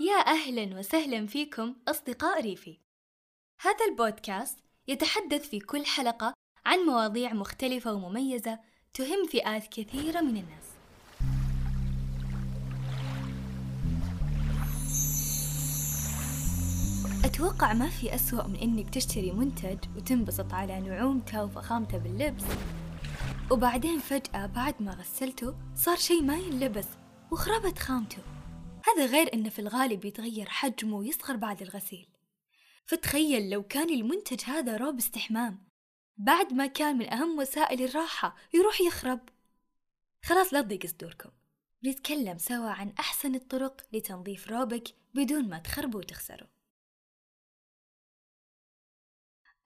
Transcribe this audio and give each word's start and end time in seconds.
يا 0.00 0.26
أهلا 0.26 0.78
وسهلا 0.78 1.26
فيكم 1.26 1.74
أصدقاء 1.88 2.40
ريفي. 2.40 2.78
هذا 3.60 3.84
البودكاست 3.90 4.58
يتحدث 4.88 5.48
في 5.48 5.60
كل 5.60 5.86
حلقة 5.86 6.34
عن 6.66 6.78
مواضيع 6.78 7.32
مختلفة 7.32 7.92
ومميزة 7.92 8.58
تهم 8.94 9.26
فئات 9.26 9.66
كثيرة 9.66 10.20
من 10.20 10.36
الناس. 10.36 10.66
أتوقع 17.24 17.72
ما 17.72 17.88
في 17.88 18.14
أسوأ 18.14 18.46
من 18.46 18.56
إنك 18.56 18.94
تشتري 18.94 19.32
منتج 19.32 19.78
وتنبسط 19.96 20.52
على 20.52 20.80
نعومته 20.80 21.44
وفخامته 21.44 21.98
باللبس 21.98 22.44
وبعدين 23.50 23.98
فجأة 23.98 24.46
بعد 24.46 24.74
ما 24.80 24.92
غسلته 24.92 25.54
صار 25.74 25.96
شي 25.96 26.20
ما 26.20 26.36
ينلبس 26.36 26.88
وخربت 27.30 27.78
خامته. 27.78 28.35
هذا 28.96 29.06
غير 29.06 29.34
إنه 29.34 29.48
في 29.48 29.58
الغالب 29.58 30.04
يتغير 30.04 30.48
حجمه 30.48 30.96
ويصغر 30.96 31.36
بعد 31.36 31.62
الغسيل. 31.62 32.08
فتخيل 32.86 33.50
لو 33.50 33.62
كان 33.62 33.90
المنتج 33.90 34.44
هذا 34.44 34.76
روب 34.76 34.98
استحمام 34.98 35.68
بعد 36.16 36.52
ما 36.52 36.66
كان 36.66 36.98
من 36.98 37.12
أهم 37.12 37.38
وسائل 37.38 37.82
الراحة 37.82 38.36
يروح 38.54 38.80
يخرب. 38.80 39.28
خلاص 40.24 40.54
لا 40.54 40.60
تضيق 40.60 40.86
صدوركم. 40.86 41.30
نتكلم 41.84 42.38
سوا 42.38 42.70
عن 42.70 42.94
أحسن 42.98 43.34
الطرق 43.34 43.86
لتنظيف 43.92 44.50
روبك 44.50 44.88
بدون 45.14 45.48
ما 45.48 45.58
تخربوا 45.58 46.00
وتخسروا. 46.00 46.48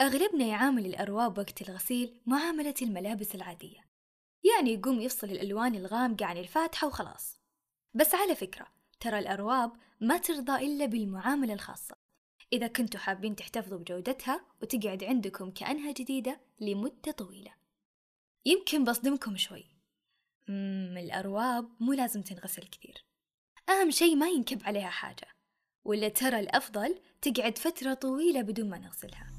أغلبنا 0.00 0.44
يعامل 0.44 0.86
الأرواب 0.86 1.38
وقت 1.38 1.62
الغسيل 1.62 2.20
معاملة 2.26 2.74
الملابس 2.82 3.34
العادية. 3.34 3.88
يعني 4.44 4.74
يقوم 4.74 5.00
يفصل 5.00 5.26
الألوان 5.26 5.74
الغامقة 5.74 6.26
عن 6.26 6.36
الفاتحة 6.36 6.86
وخلاص. 6.86 7.40
بس 7.94 8.14
على 8.14 8.34
فكرة 8.34 8.77
ترى 9.00 9.18
الأرواب 9.18 9.72
ما 10.00 10.18
ترضى 10.18 10.66
إلا 10.66 10.86
بالمعاملة 10.86 11.54
الخاصة. 11.54 11.96
إذا 12.52 12.66
كنتوا 12.66 13.00
حابين 13.00 13.36
تحتفظوا 13.36 13.78
بجودتها 13.78 14.40
وتقعد 14.62 15.04
عندكم 15.04 15.50
كأنها 15.50 15.92
جديدة 15.92 16.40
لمدة 16.60 17.12
طويلة. 17.12 17.54
يمكن 18.46 18.84
بصدمكم 18.84 19.36
شوي. 19.36 19.64
مم 20.48 20.96
الأرواب 20.98 21.68
مو 21.80 21.92
لازم 21.92 22.22
تنغسل 22.22 22.62
كثير. 22.62 23.04
أهم 23.68 23.90
شي 23.90 24.14
ما 24.14 24.28
ينكب 24.28 24.62
عليها 24.64 24.90
حاجة. 24.90 25.28
ولا 25.84 26.08
ترى 26.08 26.40
الأفضل 26.40 26.98
تقعد 27.22 27.58
فترة 27.58 27.94
طويلة 27.94 28.42
بدون 28.42 28.70
ما 28.70 28.78
نغسلها. 28.78 29.32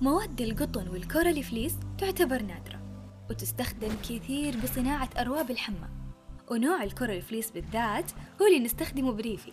مواد 0.00 0.40
القطن 0.40 0.88
وال 0.88 1.03
coral 1.03 1.42
fleece 1.42 1.74
تعتبر 1.98 2.42
نادرة 2.42 2.82
وتستخدم 3.30 3.96
كثير 3.96 4.56
بصناعة 4.56 5.10
أرواب 5.18 5.50
الحمام. 5.50 6.05
ونوع 6.50 6.82
ال 6.82 6.88
coral 6.88 7.20
fleece 7.20 7.50
بالذات 7.50 8.10
هو 8.42 8.46
اللي 8.46 8.58
نستخدمه 8.58 9.12
بريفي. 9.12 9.52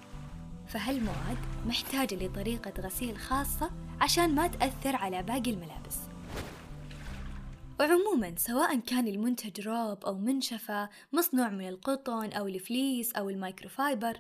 فهالمواد 0.68 1.38
محتاجة 1.66 2.16
لطريقة 2.16 2.82
غسيل 2.82 3.18
خاصة 3.18 3.72
عشان 4.02 4.36
ما 4.36 4.48
تأثر 4.48 4.96
على 4.96 5.24
باقي 5.24 5.52
الملابس؟ 5.52 5.98
وعموما 7.80 8.34
سواء 8.38 8.80
كان 8.80 9.08
المنتج 9.08 9.68
روب 9.68 10.06
أو 10.06 10.18
منشفة 10.18 10.90
مصنوع 11.14 11.50
من 11.50 11.68
القطن 11.68 12.32
أو 12.32 12.48
ال 12.48 12.57
fleece 12.57 13.14
أو 13.14 13.30
المايكروفايبر 13.30 14.20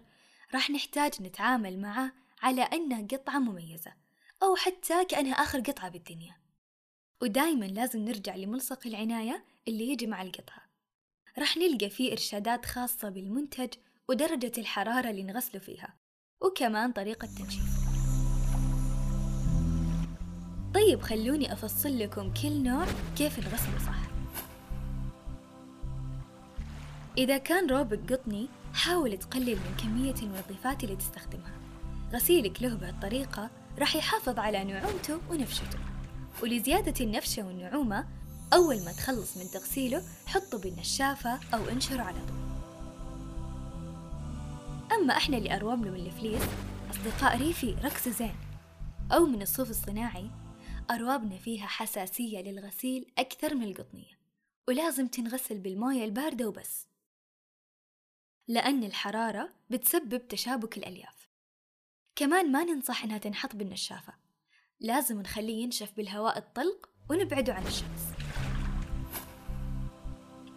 راح 0.53 0.69
نحتاج 0.69 1.21
نتعامل 1.21 1.79
معه 1.79 2.11
على 2.41 2.61
أنه 2.61 3.07
قطعة 3.11 3.39
مميزة 3.39 3.93
أو 4.43 4.55
حتى 4.55 5.05
كأنها 5.05 5.33
آخر 5.33 5.59
قطعة 5.59 5.89
بالدنيا. 5.89 6.35
ودايما 7.21 7.65
لازم 7.65 7.99
نرجع 7.99 8.35
لملصق 8.35 8.87
العناية 8.87 9.45
اللي 9.67 9.89
يجي 9.89 10.07
مع 10.07 10.21
القطعة. 10.21 10.72
راح 11.39 11.57
نلقى 11.57 11.89
فيه 11.89 12.11
إرشادات 12.11 12.65
خاصة 12.65 13.09
بالمنتج 13.09 13.69
ودرجة 14.09 14.51
الحرارة 14.57 15.09
اللي 15.09 15.23
نغسله 15.23 15.61
فيها 15.61 15.93
وكمان 16.41 16.91
طريقة 16.91 17.27
تنشيف 17.27 17.83
طيب 20.73 21.01
خلوني 21.01 21.53
أفصل 21.53 21.99
لكم 21.99 22.33
كل 22.33 22.63
نوع 22.63 22.85
كيف 23.17 23.39
نغسله 23.39 23.79
صح؟ 23.85 24.03
إذا 27.17 27.37
كان 27.37 27.69
روبك 27.69 28.13
قطني 28.13 28.47
حاول 28.73 29.17
تقلل 29.17 29.55
من 29.55 29.77
كمية 29.83 30.15
المنظفات 30.23 30.83
اللي 30.83 30.95
تستخدمها. 30.95 31.53
غسيلك 32.13 32.61
له 32.61 32.75
بهالطريقة 32.75 33.49
راح 33.79 33.95
يحافظ 33.95 34.39
على 34.39 34.63
نعومته 34.63 35.19
ونفشته. 35.29 35.79
ولزيادة 36.43 37.05
النفشة 37.05 37.47
والنعومة 37.47 38.07
أول 38.53 38.85
ما 38.85 38.91
تخلص 38.91 39.37
من 39.37 39.51
تغسيله 39.51 40.03
حطه 40.25 40.57
بالنشافة 40.59 41.39
أو 41.53 41.69
انشره 41.69 42.01
على 42.01 42.19
طول. 42.27 42.43
أما 44.97 45.17
إحنا 45.17 45.37
اللي 45.37 45.55
أروابنا 45.55 45.91
من 45.91 46.05
الفليس 46.05 46.43
أصدقاء 46.91 47.37
ريفي 47.37 47.75
ركزوا 47.83 48.13
زين. 48.13 48.35
أو 49.11 49.25
من 49.25 49.41
الصوف 49.41 49.69
الصناعي 49.69 50.29
أروابنا 50.91 51.37
فيها 51.37 51.67
حساسية 51.67 52.41
للغسيل 52.41 53.11
أكثر 53.17 53.55
من 53.55 53.63
القطنية 53.63 54.19
ولازم 54.67 55.07
تنغسل 55.07 55.57
بالموية 55.57 56.05
الباردة 56.05 56.47
وبس. 56.47 56.87
لأن 58.47 58.83
الحرارة 58.83 59.49
بتسبب 59.69 60.27
تشابك 60.27 60.77
الألياف. 60.77 61.29
كمان 62.15 62.51
ما 62.51 62.63
ننصح 62.63 63.03
إنها 63.03 63.17
تنحط 63.17 63.55
بالنشافة. 63.55 64.13
لازم 64.79 65.21
نخليه 65.21 65.63
ينشف 65.63 65.91
بالهواء 65.97 66.37
الطلق 66.37 66.89
ونبعده 67.09 67.53
عن 67.53 67.67
الشمس. 67.67 68.12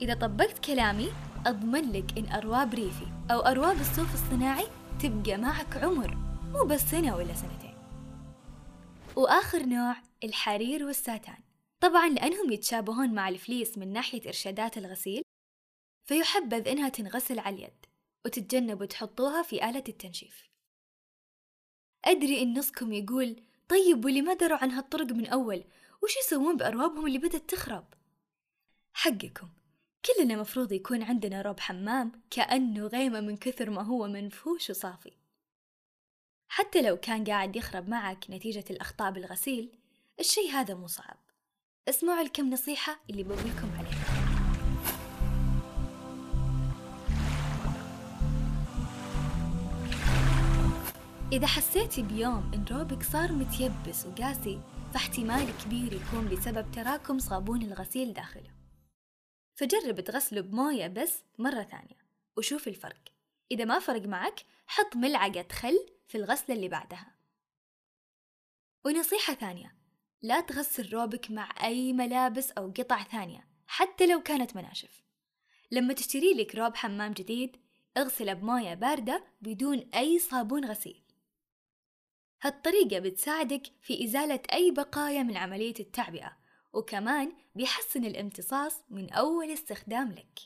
إذا 0.03 0.15
طبقت 0.15 0.65
كلامي 0.65 1.13
أضمن 1.47 1.93
لك 1.93 2.19
إن 2.19 2.33
أرواب 2.33 2.75
ريفي 2.75 3.07
أو 3.31 3.41
أرواب 3.41 3.81
الصوف 3.81 4.15
الصناعي 4.15 4.67
تبقى 5.03 5.37
معك 5.37 5.77
عمر 5.77 6.15
مو 6.53 6.65
بس 6.65 6.81
سنة 6.81 7.17
ولا 7.17 7.35
سنتين. 7.35 7.75
وآخر 9.17 9.67
نوع 9.67 9.97
الحرير 10.25 10.85
والساتان. 10.85 11.39
طبعا 11.81 12.09
لأنهم 12.09 12.53
يتشابهون 12.53 13.15
مع 13.15 13.29
الفليس 13.29 13.79
من 13.79 13.93
ناحية 13.93 14.27
إرشادات 14.27 14.79
الغسيل 14.79 15.23
فيحبذ 16.09 16.69
إنها 16.69 16.89
تنغسل 16.89 17.39
على 17.39 17.57
اليد 17.57 17.87
وتتجنبوا 18.25 18.87
تحطوها 18.87 19.43
في 19.43 19.69
آلة 19.71 19.85
التنشيف. 19.89 20.51
أدري 22.05 22.43
إن 22.43 22.59
نصكم 22.59 22.93
يقول 22.93 23.43
طيب 23.69 24.05
واللي 24.05 24.23
ما 24.23 24.35
دروا 24.35 24.59
عن 24.59 24.71
هالطرق 24.71 25.13
من 25.13 25.27
أول 25.27 25.65
وش 26.03 26.17
يسوون 26.17 26.57
بأروابهم 26.57 27.07
اللي 27.07 27.19
بدأت 27.19 27.51
تخرب؟ 27.51 27.85
حقكم. 28.93 29.49
كلنا 30.07 30.37
مفروض 30.37 30.73
يكون 30.73 31.03
عندنا 31.03 31.43
روب 31.43 31.61
حمام 31.61 32.13
كأنه 32.31 32.87
غيمة 32.87 33.21
من 33.21 33.37
كثر 33.37 33.71
ما 33.71 33.83
هو 33.83 34.09
منفوش 34.09 34.71
وصافي. 34.71 35.13
حتى 36.49 36.83
لو 36.83 36.97
كان 36.97 37.25
قاعد 37.25 37.57
يخرب 37.57 37.89
معك 37.89 38.25
نتيجة 38.31 38.65
الأخطاء 38.71 39.11
بالغسيل 39.11 39.73
الشي 40.21 40.51
هذا 40.53 40.75
مو 40.75 40.87
صعب. 40.87 41.17
اسمعوا 41.89 42.21
الكم 42.21 42.51
نصيحة 42.51 43.01
اللي 43.11 43.23
بقولكم 43.23 43.71
عليها. 43.79 44.27
إذا 51.33 51.47
حسيتي 51.47 52.03
بيوم 52.03 52.51
إن 52.55 52.65
روبك 52.77 53.03
صار 53.03 53.33
متيبس 53.33 54.07
وقاسي 54.07 54.61
فاحتمال 54.95 55.49
كبير 55.65 55.93
يكون 55.93 56.29
بسبب 56.29 56.71
تراكم 56.73 57.19
صابون 57.19 57.63
الغسيل 57.63 58.13
داخله. 58.13 58.56
فجرب 59.57 60.01
تغسله 60.01 60.41
بموية 60.41 60.87
بس 60.87 61.23
مرة 61.39 61.63
ثانية 61.63 62.07
وشوف 62.37 62.69
الفرق. 62.69 63.03
إذا 63.51 63.65
ما 63.65 63.79
فرق 63.79 64.03
معك 64.03 64.45
حط 64.67 64.97
ملعقة 64.97 65.47
خل 65.53 65.87
في 66.09 66.19
الغسلة 66.19 66.57
اللي 66.57 66.69
بعدها. 66.69 67.15
ونصيحة 68.85 69.35
ثانية 69.35 69.77
لا 70.23 70.41
تغسل 70.41 70.93
روبك 70.93 71.31
مع 71.31 71.67
أي 71.67 71.93
ملابس 71.93 72.51
أو 72.51 72.71
قطع 72.71 73.03
ثانية 73.03 73.49
حتى 73.67 74.07
لو 74.07 74.23
كانت 74.23 74.57
مناشف. 74.57 75.03
لما 75.71 75.95
تشتري 75.95 76.35
لك 76.35 76.55
روب 76.55 76.77
حمام 76.77 77.13
جديد 77.13 77.57
اغسله 77.97 78.33
بموية 78.33 78.75
باردة 78.75 79.25
بدون 79.41 79.91
أي 79.95 80.19
صابون 80.19 80.65
غسيل. 80.65 81.03
هالطريقة 82.43 82.99
بتساعدك 82.99 83.63
في 83.83 84.05
إزالة 84.05 84.41
أي 84.53 84.71
بقايا 84.71 85.23
من 85.23 85.37
عملية 85.37 85.75
التعبئة 85.81 86.46
وكمان 86.77 87.33
بيحسن 87.55 88.05
الامتصاص 88.05 88.83
من 88.91 89.13
أول 89.13 89.51
استخدام 89.51 90.13
لك. 90.13 90.39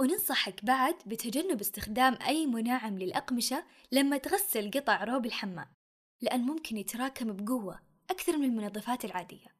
وننصحك 0.00 0.64
بعد 0.64 0.94
بتجنب 1.06 1.60
استخدام 1.60 2.18
أي 2.26 2.46
مناعم 2.46 2.98
للأقمشة 2.98 3.64
لما 3.92 4.16
تغسل 4.16 4.70
قطع 4.70 5.04
روب 5.04 5.26
الحمام 5.26 5.74
لأن 6.20 6.40
ممكن 6.40 6.76
يتراكم 6.76 7.32
بقوة 7.32 7.80
أكثر 8.10 8.36
من 8.36 8.44
المنظفات 8.44 9.04
العادية. 9.04 9.54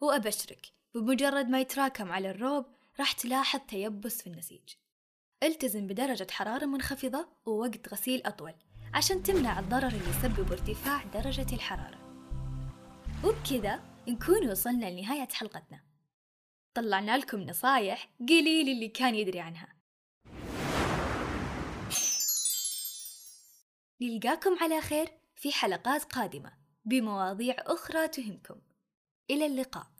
وأبشرك 0.00 0.66
بمجرد 0.94 1.48
ما 1.48 1.60
يتراكم 1.60 2.12
على 2.12 2.30
الروب 2.30 2.66
راح 3.00 3.12
تلاحظ 3.12 3.60
تيبس 3.68 4.22
في 4.22 4.26
النسيج. 4.26 4.74
التزم 5.42 5.86
بدرجة 5.86 6.26
حرارة 6.30 6.66
منخفضة 6.66 7.28
ووقت 7.46 7.88
غسيل 7.88 8.22
أطول 8.26 8.54
عشان 8.94 9.22
تمنع 9.22 9.58
الضرر 9.58 9.88
اللي 9.88 10.10
يسبب 10.10 10.52
ارتفاع 10.52 11.04
درجة 11.04 11.54
الحرارة. 11.54 11.98
وبكذا 13.24 13.87
نكون 14.08 14.50
وصلنا 14.50 14.90
لنهاية 14.90 15.28
حلقتنا. 15.28 15.84
طلعنا 16.74 17.18
لكم 17.18 17.40
نصايح 17.40 18.10
قليل 18.20 18.68
اللي 18.68 18.88
كان 18.88 19.14
يدري 19.14 19.40
عنها. 19.40 19.74
نلقاكم 24.00 24.58
على 24.60 24.80
خير 24.80 25.08
في 25.36 25.52
حلقات 25.52 26.04
قادمة 26.04 26.52
بمواضيع 26.84 27.56
أخرى 27.58 28.08
تهمكم. 28.08 28.60
إلى 29.30 29.46
اللقاء. 29.46 29.97